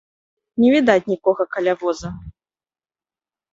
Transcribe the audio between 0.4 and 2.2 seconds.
Не відаць нікога каля воза.